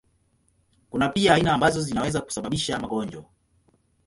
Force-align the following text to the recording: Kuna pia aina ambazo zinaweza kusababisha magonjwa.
Kuna 0.89 1.09
pia 1.09 1.33
aina 1.33 1.53
ambazo 1.53 1.81
zinaweza 1.81 2.21
kusababisha 2.21 2.79
magonjwa. 2.79 3.25